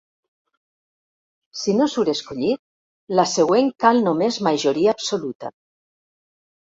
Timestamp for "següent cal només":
3.33-4.39